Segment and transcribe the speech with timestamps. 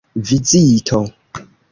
[0.25, 1.03] vizito